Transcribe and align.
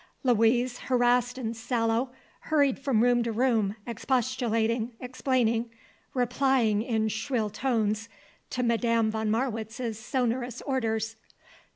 Louise, 0.23 0.79
harassed 0.89 1.37
and 1.37 1.55
sallow, 1.55 2.09
hurried 2.49 2.79
from 2.79 3.03
room 3.03 3.21
to 3.21 3.31
room, 3.31 3.75
expostulating, 3.85 4.93
explaining, 4.99 5.69
replying 6.15 6.81
in 6.81 7.07
shrill 7.07 7.51
tones 7.51 8.09
to 8.49 8.63
Madame 8.63 9.11
von 9.11 9.29
Marwitz's 9.29 9.99
sonorous 9.99 10.59
orders. 10.63 11.17